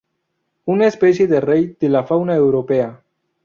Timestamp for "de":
1.27-1.39, 1.79-1.87